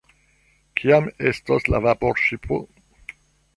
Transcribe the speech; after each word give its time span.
Kiam 0.81 1.09
estos 1.33 1.69
la 1.75 1.83
vaporŝipo? 1.89 2.61